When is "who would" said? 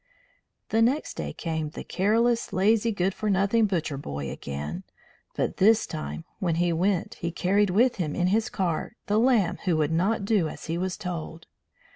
9.65-9.91